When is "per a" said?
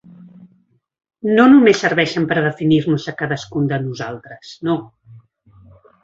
2.31-2.41